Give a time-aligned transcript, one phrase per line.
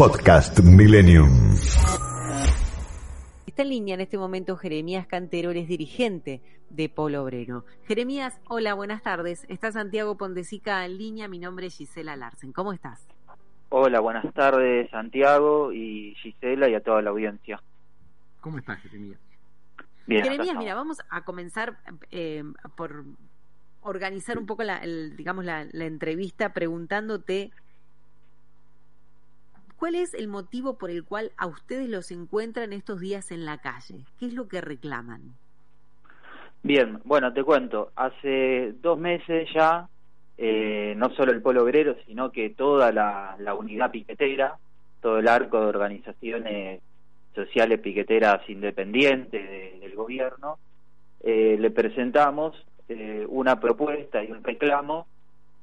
[0.00, 1.28] Podcast Millennium.
[3.46, 6.40] Está en línea en este momento Jeremías Cantero, es dirigente
[6.70, 7.66] de Polo Obrero.
[7.86, 9.44] Jeremías, hola, buenas tardes.
[9.50, 12.50] Está Santiago Pondesica en línea, mi nombre es Gisela Larsen.
[12.54, 13.06] ¿Cómo estás?
[13.68, 17.60] Hola, buenas tardes Santiago y Gisela y a toda la audiencia.
[18.40, 19.20] ¿Cómo estás, Jeremías?
[20.06, 21.76] Bien, Jeremías, mira, vamos a comenzar
[22.10, 22.42] eh,
[22.74, 23.04] por
[23.82, 27.50] organizar un poco la, el, digamos, la, la entrevista preguntándote
[29.80, 33.56] ¿Cuál es el motivo por el cual a ustedes los encuentran estos días en la
[33.56, 34.04] calle?
[34.18, 35.22] ¿Qué es lo que reclaman?
[36.62, 37.90] Bien, bueno, te cuento.
[37.96, 39.88] Hace dos meses ya,
[40.36, 44.58] eh, no solo el Polo Obrero, sino que toda la, unidad piquetera,
[45.00, 46.82] todo el arco de organizaciones
[47.34, 50.58] sociales piqueteras independientes de, del gobierno,
[51.22, 52.54] eh, le presentamos
[52.90, 55.06] eh, una propuesta y un reclamo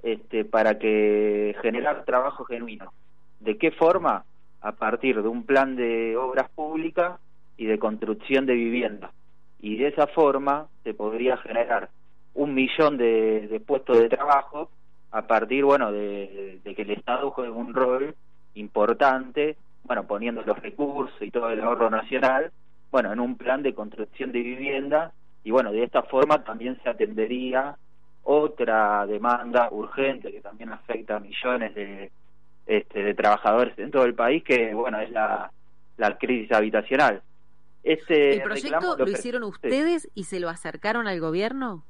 [0.02, 2.91] este, para que generar trabajo genuino
[3.40, 4.26] ¿De qué forma?
[4.62, 7.20] A partir de un plan de obras públicas
[7.58, 9.11] y de construcción de vivienda.
[9.59, 11.89] Y de esa forma se podría generar
[12.34, 14.70] un millón de, puestos de trabajo
[15.11, 18.16] a partir, bueno, de, que el Estado juegue un rol
[18.53, 22.52] importante, bueno, poniendo los recursos y todo el ahorro nacional,
[22.92, 25.11] bueno, en un plan de construcción de vivienda
[25.44, 27.76] y bueno, de esta forma también se atendería
[28.23, 32.11] otra demanda urgente que también afecta a millones de,
[32.68, 35.52] este, de trabajadores en todo el país, que bueno, es la,
[35.98, 37.22] la crisis habitacional.
[37.84, 41.84] Este ¿El proyecto lo, hicieron ustedes y se lo acercaron al gobierno?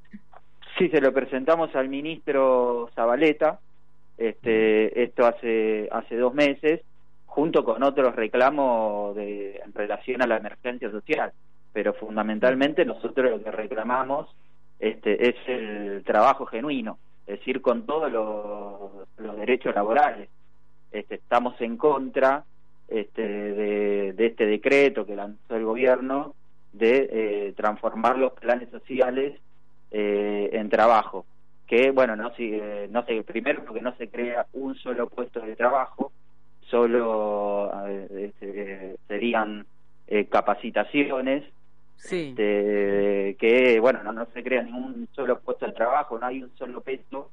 [0.78, 3.60] Sí, se lo presentamos al ministro Zabaleta,
[4.18, 6.82] este, esto hace, hace dos meses,
[7.26, 11.32] junto con otros reclamos de, en relación a la emergencia social,
[11.74, 14.28] pero fundamentalmente nosotros lo que reclamamos
[14.80, 20.30] este, es el trabajo genuino, es decir, con todos los derechos laborales
[20.92, 22.44] este, estamos en contra
[22.88, 26.36] este, de, este decreto que lanzó el gobierno
[26.74, 29.40] de eh, transformar los planes sociales
[29.92, 31.26] eh, en trabajo.
[31.66, 35.56] Que bueno no se no sé primero porque no se crea un solo puesto de
[35.58, 36.14] trabajo
[36.62, 37.72] solo
[38.10, 39.66] este, serían
[40.08, 41.44] eh, capacitaciones
[42.10, 46.52] este, que bueno no, no se crea ningún solo puesto de trabajo no hay un
[46.58, 47.32] solo peso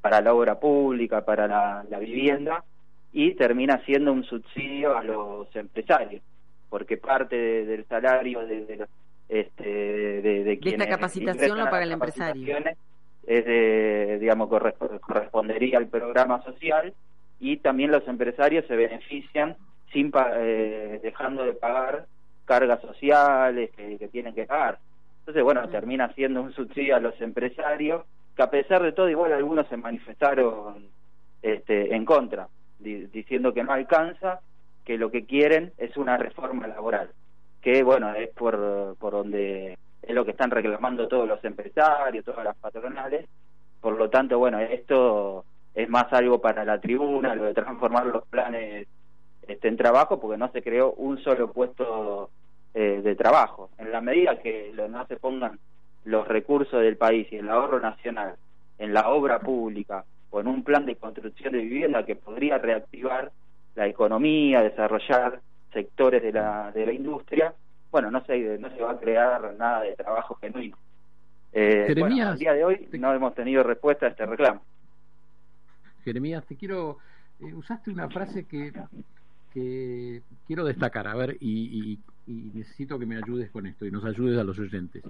[0.00, 2.64] para la obra pública para la vivienda
[3.16, 6.20] y termina siendo un subsidio a los empresarios,
[6.68, 8.86] porque parte del salario de, de,
[9.28, 12.56] este, de, de, esta capacitación lo paga el empresario.
[13.24, 14.48] Es de, digamos,
[15.00, 16.92] correspondería al programa social
[17.38, 19.56] y también los empresarios se benefician
[19.92, 22.06] sin eh, dejando de pagar
[22.44, 24.80] cargas sociales que, que tienen que pagar.
[25.20, 28.04] Entonces, bueno, termina siendo un subsidio a los empresarios
[28.34, 30.88] que a pesar de todo, igual algunos se manifestaron
[31.42, 32.48] este, en contra
[32.78, 34.40] diciendo que no alcanza,
[34.84, 37.10] que lo que quieren es una reforma laboral,
[37.62, 42.44] que bueno, es por, por donde es lo que están reclamando todos los empresarios, todas
[42.44, 43.26] las patronales,
[43.80, 48.26] por lo tanto, bueno, esto es más algo para la tribuna, lo de transformar los
[48.26, 48.86] planes
[49.46, 52.30] este, en trabajo, porque no se creó un solo puesto
[52.74, 53.70] eh, de trabajo.
[53.78, 55.58] En la medida que no se pongan
[56.04, 58.36] los recursos del país y el ahorro nacional
[58.78, 60.04] en la obra pública
[60.34, 63.30] con un plan de construcción de vivienda que podría reactivar
[63.76, 65.40] la economía, desarrollar
[65.72, 67.54] sectores de la, de la industria,
[67.92, 70.76] bueno, no se, no se va a crear nada de trabajo genuino.
[71.52, 74.60] Eh, Jeremías, al día de hoy no hemos tenido respuesta a este reclamo.
[76.02, 76.98] Jeremías, te quiero.
[77.38, 78.72] Eh, usaste una frase que,
[79.52, 81.96] que quiero destacar, a ver, y,
[82.26, 85.04] y, necesito que me ayudes con esto y nos ayudes a los oyentes.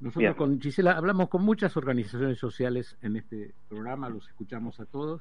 [0.00, 5.20] Nosotros con Gisela hablamos con muchas organizaciones sociales en este programa, los escuchamos a todos.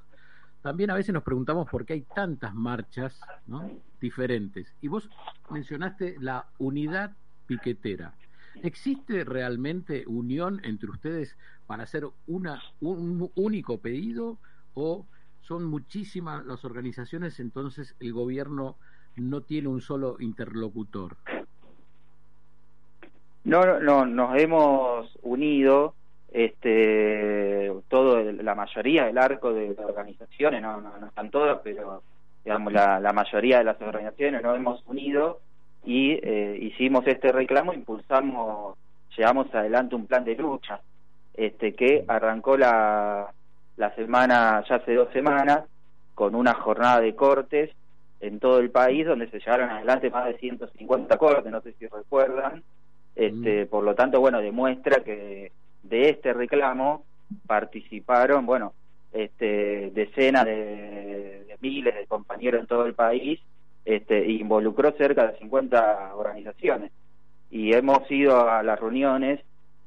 [0.61, 3.69] También a veces nos preguntamos por qué hay tantas marchas ¿no?
[3.99, 4.73] diferentes.
[4.79, 5.09] Y vos
[5.49, 7.11] mencionaste la unidad
[7.45, 8.13] piquetera.
[8.63, 11.35] ¿Existe realmente unión entre ustedes
[11.67, 14.37] para hacer una, un único pedido
[14.75, 15.05] o
[15.41, 18.77] son muchísimas las organizaciones, entonces el gobierno
[19.17, 21.17] no tiene un solo interlocutor?
[23.43, 25.93] No, no, nos hemos unido,
[26.31, 32.03] este, todo, la mayoría del arco de, organizaciones, no, no, están todas, pero
[32.43, 35.39] digamos la, la mayoría de las organizaciones nos hemos unido
[35.85, 38.77] y eh, hicimos este reclamo, impulsamos,
[39.17, 40.81] llevamos adelante un plan de lucha,
[41.33, 43.31] este, que arrancó la,
[43.77, 45.63] la semana, ya hace dos semanas,
[46.13, 47.71] con una jornada de cortes
[48.19, 51.87] en todo el país, donde se llevaron adelante más de 150 cortes, no sé si
[51.87, 52.61] recuerdan,
[53.19, 55.51] este, Por lo tanto, bueno, demuestra que
[55.83, 57.03] de este reclamo
[57.45, 58.73] participaron, bueno,
[59.11, 63.41] este, decenas de, miles de compañeros en todo el país
[63.83, 66.91] este, involucró cerca de 50 organizaciones
[67.51, 69.41] y hemos ido a las reuniones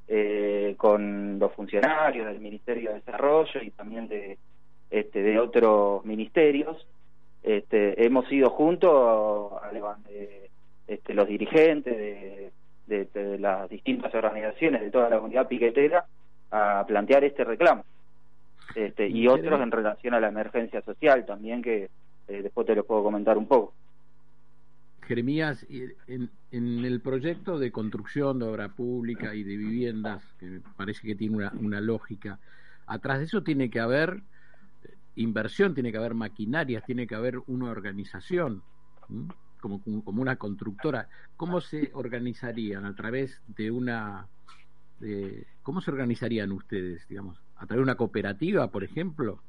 [0.09, 4.37] eh, con los funcionarios del Ministerio de Desarrollo y también de,
[4.91, 6.87] este, de otros ministerios.
[7.43, 9.71] Este, hemos ido juntos a,
[10.87, 12.53] este, los dirigentes de,
[12.87, 16.05] de, las distintas organizaciones de toda la comunidad piquetera
[16.51, 17.85] a plantear este reclamo.
[18.75, 21.91] Este, y otros en relación a la emergencia social también, que
[22.29, 23.73] eh, después te lo puedo comentar un poco.
[25.03, 25.67] Jeremías,
[26.07, 31.07] en, en, el proyecto de construcción de obra pública y de viviendas, que me parece
[31.07, 32.39] que tiene una, una lógica,
[32.87, 34.21] atrás de eso tiene que haber
[34.85, 38.63] eh, inversión, tiene que haber maquinarias, tiene que haber una organización,
[39.63, 41.09] como, como una constructora.
[41.39, 44.27] ¿Cómo se organizarían a través de una...
[45.63, 47.41] ¿Cómo se organizarían ustedes, digamos?
[47.57, 49.41] ¿A través de una cooperativa, por ejemplo?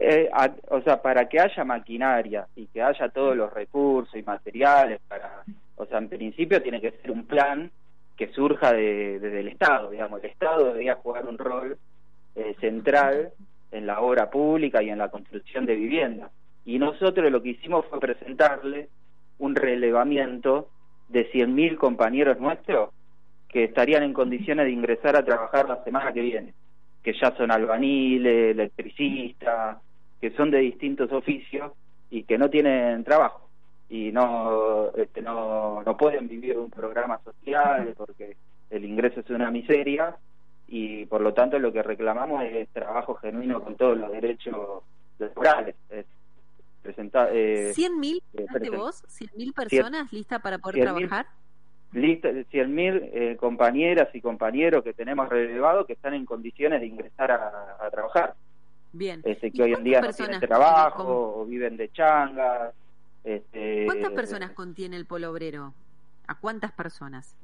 [0.00, 0.28] Eh,
[0.70, 5.44] o sea, para que haya maquinaria y que haya todos los recursos y materiales, para,
[5.76, 7.70] o sea, en principio tiene que ser un plan
[8.16, 11.78] que surja de, desde el Estado, digamos, el Estado debería jugar un rol
[12.34, 13.32] eh, central
[13.70, 16.30] en la obra pública y en la construcción de viviendas.
[16.64, 18.88] Y nosotros lo que hicimos fue presentarle
[19.38, 20.68] un relevamiento
[21.08, 22.90] de 100.000 compañeros nuestros
[23.48, 26.54] que estarían en condiciones de ingresar a trabajar la semana que viene
[27.04, 29.76] que ya son albaniles, electricistas,
[30.20, 31.72] que son de distintos oficios
[32.10, 33.46] y que no tienen trabajo
[33.90, 38.36] y no este, no, no pueden vivir un programa social porque
[38.70, 40.16] el ingreso es una miseria
[40.66, 44.82] y por lo tanto lo que reclamamos es trabajo genuino con todos los derechos
[45.18, 45.76] laborales.
[46.84, 49.02] Presentar, eh, ¿100.000 eh, vos?
[49.04, 51.26] ¿100.000 personas listas para poder trabajar?
[51.92, 57.30] lista, 100.000 eh, compañeras y compañeros que tenemos relevados que están en condiciones de ingresar
[57.32, 58.34] a, trabajar.
[58.92, 59.22] Bien.
[59.24, 62.74] Este, que hoy en día no tienen trabajo o viven de changas.
[63.24, 65.72] Este, ¿Cuántas personas contiene el polo obrero?
[66.26, 67.34] ¿A cuántas personas?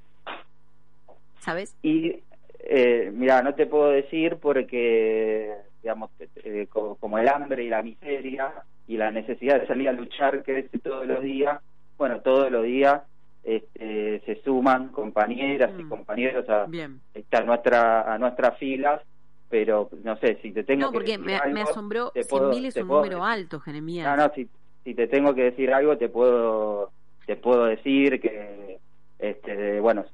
[1.39, 1.75] ¿Sabes?
[1.83, 2.21] Y
[2.61, 8.53] eh, mira, no te puedo decir porque, digamos, eh, como, el hambre y la miseria
[8.91, 11.61] y la necesidad de salir a luchar que es todos los días,
[11.97, 13.03] bueno, todos los días
[13.45, 15.89] este, se suman compañeras y mm.
[15.89, 19.01] compañeros a, a, nuestra, a nuestras filas,
[19.49, 23.61] pero no sé, si te tengo no, porque me, asombró, 100.000 es un número alto,
[23.61, 24.05] Jeremías.
[24.05, 24.49] No, no, si,
[24.83, 26.91] si te tengo que decir algo, te puedo
[27.27, 28.81] te puedo decir que,
[29.21, 30.05] este, bueno,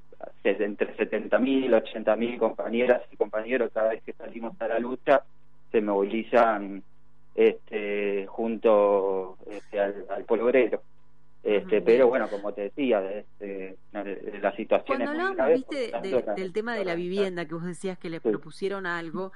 [0.45, 5.23] entre 70.000 y 80.000 compañeras y compañeros cada vez que salimos a la lucha
[5.73, 6.83] se movilizan
[7.37, 10.83] este, junto este, al, al polvorero.
[11.47, 15.93] Este, pero bueno, como te decía, este, la situación Cuando hablamos, viste,
[16.35, 19.31] del tema de la vivienda, que vos decías que le propusieron algo,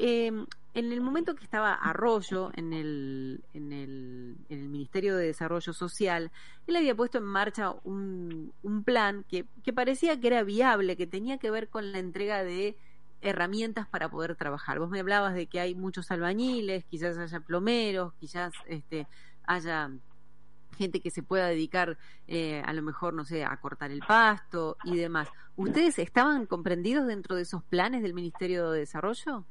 [0.00, 0.32] eh,
[0.74, 5.72] en el momento que estaba Arroyo en el, en, el, en el Ministerio de Desarrollo
[5.72, 6.32] Social,
[6.66, 11.06] él había puesto en marcha un, un plan que, que parecía que era viable, que
[11.06, 12.74] tenía que ver con la entrega de
[13.22, 14.78] herramientas para poder trabajar.
[14.78, 19.06] Vos me hablabas de que hay muchos albañiles, quizás haya plomeros, quizás este,
[19.46, 19.90] haya
[20.76, 21.96] gente que se pueda dedicar
[22.28, 25.28] eh, a lo mejor, no sé, a cortar el pasto y demás.
[25.56, 29.44] ¿Ustedes estaban comprendidos dentro de esos planes del Ministerio de Desarrollo?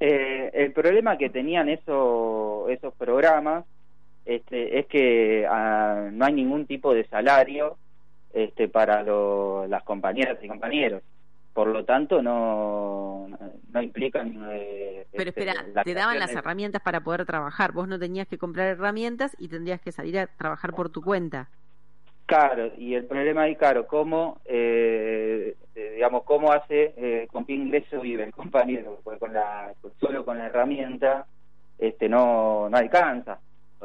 [0.00, 3.64] Eh, el problema que tenían eso, esos programas
[4.24, 7.76] este, es que ah, no hay ningún tipo de salario
[8.32, 9.02] este, para
[9.68, 11.02] las compañeras y compañeros
[11.54, 13.28] por lo tanto no,
[13.72, 14.36] no implican...
[14.50, 18.38] Eh, Pero este, espera, te daban las herramientas para poder trabajar, vos no tenías que
[18.38, 21.48] comprar herramientas y tendrías que salir a trabajar por tu cuenta.
[22.26, 28.00] Claro, y el problema ahí, claro, cómo, eh, eh, digamos, cómo hace, con qué ingreso
[28.00, 31.26] vive el compañero, porque con la, solo con la herramienta
[31.78, 33.38] este no, no alcanza.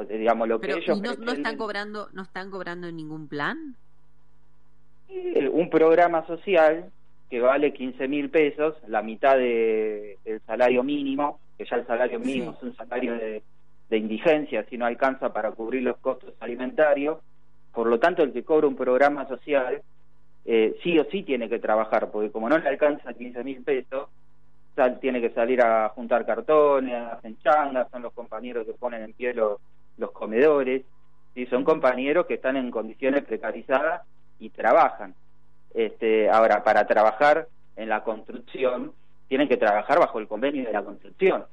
[0.10, 3.76] digamos, lo que ellos no, no, están cobrando, no están cobrando en ningún plan?
[5.52, 6.92] Un programa social
[7.30, 12.20] que vale 15 mil pesos, la mitad de, del salario mínimo, que ya el salario
[12.20, 13.44] mínimo es un salario de,
[13.92, 17.20] indigencia, si no alcanza para cubrir los costos alimentarios.
[17.74, 19.82] Por lo tanto, el que cobra un programa social
[20.46, 24.10] eh, sí o sí tiene que trabajar, porque como no le alcanza 15 mil pesos,
[25.02, 29.34] tiene que salir a juntar cartones, hacen changas, son los compañeros que ponen en pie
[29.34, 29.60] los,
[29.98, 30.84] los comedores,
[31.36, 31.46] ¿sí?
[31.48, 34.04] son compañeros que están en condiciones precarizadas
[34.40, 35.14] y trabajan.
[35.74, 38.94] Este, ahora, para trabajar en la construcción,
[39.28, 41.46] tienen que trabajar bajo el convenio de la construcción,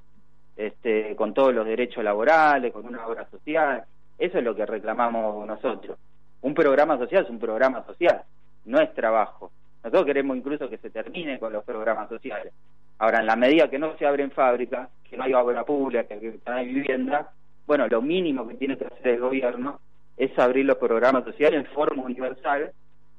[0.57, 3.85] este, con todos los derechos laborales, con una obra social.
[4.19, 5.99] Eso es lo que reclamamos nosotros.
[6.41, 8.23] Un programa social es un programa social,
[8.65, 9.51] no es trabajo.
[9.85, 12.53] Nosotros queremos incluso que se termine con los programas sociales.
[12.99, 16.41] Ahora, en la medida que no se abren fábricas, que no hay obra pública, que
[16.47, 17.31] no hay vivienda,
[17.67, 19.81] bueno, lo mínimo que tiene que hacer el gobierno
[20.17, 22.73] es abrir los programas sociales en forma universal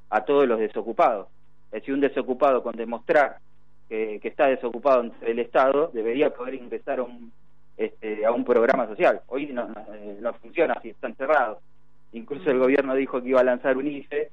[0.10, 1.28] a todos los desocupados.
[1.68, 3.38] Es decir, un desocupado con demostrar
[3.90, 7.32] que, está desocupado entre el Estado debería poder ingresar a un,
[7.78, 9.22] este, a un programa social.
[9.28, 11.60] Hoy no, no, eh, funciona así, están cerrados.
[12.14, 14.30] Incluso el gobierno dijo que iba a lanzar un IFE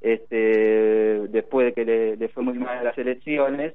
[0.00, 3.74] este, después de que le, fue muy mal las elecciones,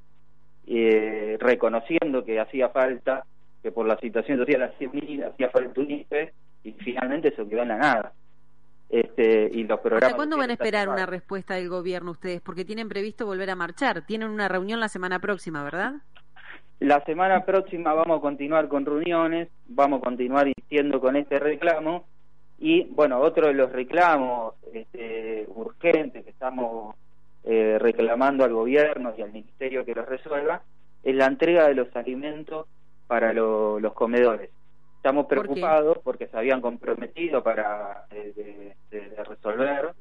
[0.67, 3.25] eh, reconociendo que hacía falta,
[3.61, 4.89] que por la situación social hacía,
[5.27, 6.31] hacía falta un IFE,
[6.63, 8.13] y finalmente eso quedó en la nada.
[8.91, 12.41] Este, y los programas ¿Hasta cuándo van a esperar una respuesta del gobierno ustedes?
[12.41, 14.05] Porque tienen previsto volver a marchar.
[14.05, 15.93] Tienen una reunión la semana próxima, ¿verdad?
[16.79, 22.05] La semana próxima vamos a continuar con reuniones, vamos a continuar insistiendo con este reclamo
[22.59, 26.95] y bueno, otro de los reclamos este, urgentes que estamos
[27.43, 30.63] eh, reclamando al gobierno y al ministerio que los resuelva
[31.03, 32.67] es la entrega de los alimentos
[33.07, 34.49] para los comedores.
[35.01, 39.95] Estamos preocupados porque se habían comprometido para eh, de, resolver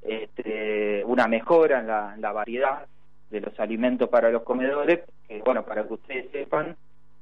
[0.00, 2.86] este, una mejora en la, variedad
[3.28, 6.78] de los alimentos para los comedores, que bueno, para que ustedes sepan,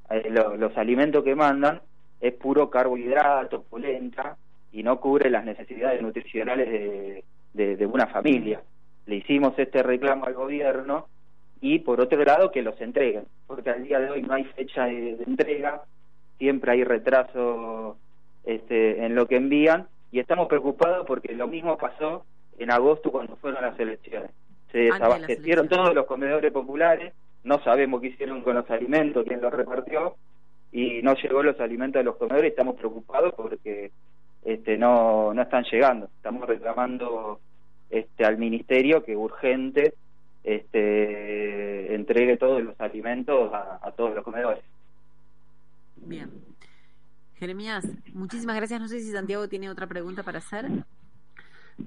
[0.09, 1.80] eh, los alimentos que mandan
[2.21, 4.37] es puro carbohidrato, polenta,
[4.71, 8.62] y no cubre las necesidades nutricionales de, de, una familia.
[9.06, 11.09] Le hicimos este reclamo al gobierno
[11.61, 14.85] y por otro lado que los entreguen, porque al día de hoy no hay fecha
[14.85, 15.83] de entrega,
[16.38, 17.96] siempre hay retraso
[18.44, 22.24] este, en lo que envían y estamos preocupados porque lo mismo pasó
[22.58, 24.30] en agosto cuando fueron las elecciones.
[24.72, 27.12] Se desabastecieron todos los comedores populares,
[27.44, 30.16] no sabemos qué hicieron con los alimentos, quién los repartió
[30.72, 33.90] y no llegó los alimentos de los comedores estamos preocupados porque
[34.44, 36.06] este, no, no están llegando.
[36.16, 37.40] Estamos reclamando
[37.90, 39.94] este, al ministerio que urgente
[40.44, 44.62] este, entregue todos los alimentos a todos los comedores.
[45.96, 46.30] Bien.
[47.34, 48.80] Jeremías, muchísimas gracias.
[48.80, 50.70] No sé si Santiago tiene otra pregunta para hacer.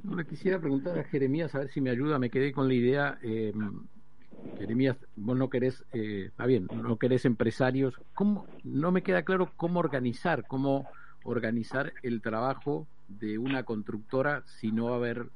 [0.04, 2.20] No, le quisiera preguntar a Jeremías, a ver si me ayuda.
[2.20, 3.20] Me quedé con la idea.
[3.24, 3.54] Eh,
[4.58, 8.00] Jeremías, vos no querés, eh, está bien, no querés empresarios.
[8.14, 10.88] ¿Cómo, no me queda claro cómo organizar, cómo
[11.24, 15.30] organizar el trabajo de una constructora si no va a haber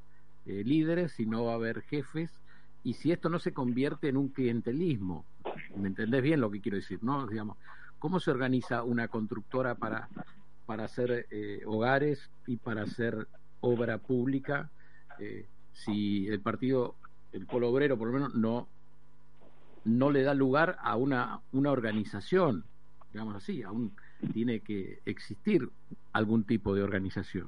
[0.45, 2.31] eh, líderes, si no va a haber jefes
[2.83, 5.25] y si esto no se convierte en un clientelismo.
[5.75, 6.99] ¿Me entendés bien lo que quiero decir?
[7.01, 7.27] ¿No?
[7.27, 7.57] Digamos,
[8.03, 10.09] ¿Cómo se organiza una constructora para,
[10.65, 13.15] para hacer eh, hogares y para hacer
[13.61, 14.69] obra pública
[15.21, 16.95] eh, si el partido,
[17.31, 18.67] el polo obrero por lo menos, no,
[19.85, 22.65] no le da lugar a una, una organización,
[23.13, 23.93] digamos así, aún
[24.33, 25.69] tiene que existir
[26.11, 27.47] algún tipo de organización.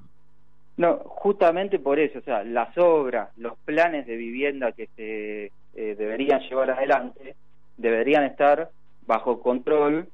[0.78, 5.96] No, justamente por eso, o sea, las obras, los planes de vivienda que se eh,
[5.98, 7.36] deberían llevar adelante
[7.76, 8.72] deberían estar
[9.06, 10.08] bajo control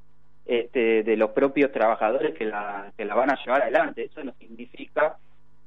[0.46, 4.04] este, de los propios trabajadores que la, que la van a llevar adelante.
[4.04, 5.18] Eso no significa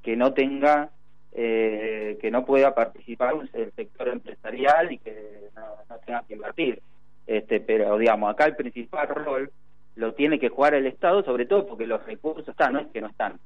[0.03, 0.91] que no tenga,
[1.33, 6.83] eh, que no pueda participar el sector empresarial y que no, tenga que invertir.
[7.27, 9.51] Este, pero digamos, acá el principal rol
[9.97, 13.01] lo tiene que jugar el Estado, sobre todo porque los recursos están, no es que
[13.01, 13.39] no están.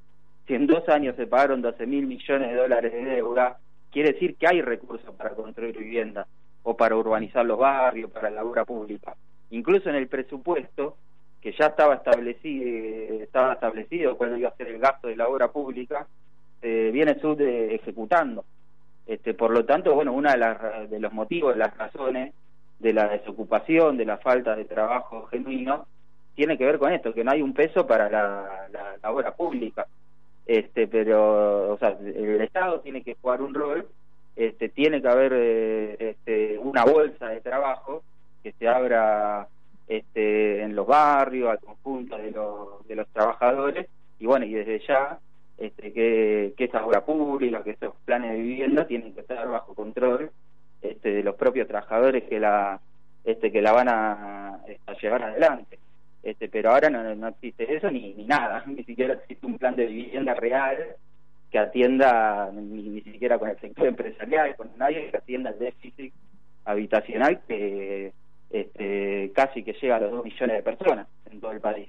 [0.46, 3.58] Si en dos años se pagaron 12 mil millones de dólares de deuda,
[3.92, 6.26] quiere decir que hay recursos para construir viviendas
[6.62, 9.14] o para urbanizar los barrios, para la obra pública.
[9.50, 10.96] Incluso en el presupuesto
[11.40, 15.48] que ya estaba establecido, estaba establecido cuál iba a ser el gasto de la obra
[15.48, 16.06] pública,
[16.62, 18.44] eh, viene sub ejecutando.
[19.06, 22.34] Este, por lo tanto, bueno, uno de, de los motivos, de las razones
[22.78, 25.86] de la desocupación, de la falta de trabajo genuino,
[26.34, 28.68] tiene que ver con esto, que no hay un peso para la,
[29.02, 29.86] la, obra pública.
[30.46, 33.88] Este, pero, o sea, el Estado tiene que jugar un rol,
[34.36, 38.02] este, tiene que haber eh, este, una bolsa de trabajo
[38.42, 39.48] que se abra
[39.88, 43.86] este, en los barrios, al conjunto de los, de los trabajadores,
[44.18, 45.18] y bueno, y desde ya
[45.56, 49.74] este, que, que esa obra pública, que esos planes de vivienda tienen que estar bajo
[49.74, 50.30] control
[50.82, 52.80] este, de los propios trabajadores que la
[53.24, 54.60] este, que la van a,
[55.02, 55.78] llevar adelante.
[56.22, 59.86] Este, pero ahora no, no existe eso ni, nada, ni siquiera existe un plan de
[59.86, 60.96] vivienda real
[61.50, 66.12] que atienda ni siquiera con el sector empresarial, con nadie que atienda el déficit
[66.64, 68.12] habitacional que
[68.50, 71.88] este, casi que llega a los dos millones de personas en todo el país.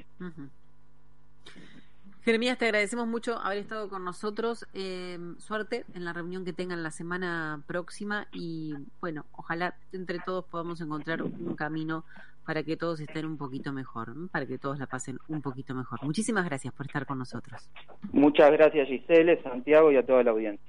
[2.23, 4.67] Jeremías, te agradecemos mucho haber estado con nosotros.
[4.73, 10.45] Eh, suerte en la reunión que tengan la semana próxima y bueno, ojalá entre todos
[10.45, 12.03] podamos encontrar un camino
[12.45, 16.03] para que todos estén un poquito mejor, para que todos la pasen un poquito mejor.
[16.03, 17.69] Muchísimas gracias por estar con nosotros.
[18.11, 20.65] Muchas gracias Giselle, Santiago y a toda la audiencia.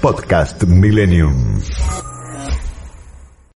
[0.00, 1.32] Podcast Millennium.